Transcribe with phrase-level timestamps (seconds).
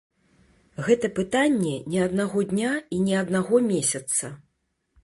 [0.87, 4.35] Гэта пытанне не аднаго дня і не аднаго месяца.